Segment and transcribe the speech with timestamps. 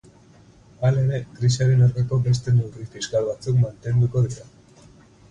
[0.87, 4.49] Hala ere, krisiaren aurkako beste neurri fiskal batzuk mantenduko dira.